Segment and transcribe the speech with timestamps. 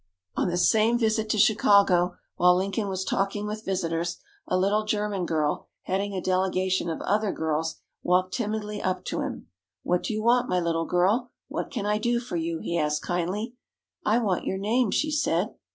[0.41, 5.27] _On this same visit to Chicago, while Lincoln was talking with visitors, a little German
[5.27, 9.49] girl, heading a delegation of other girls, walked timidly up to him.
[9.83, 11.29] "What do you want, my little girl?
[11.49, 13.53] What can I do for you?" he asked kindly.
[14.03, 15.53] "I want your name," she said.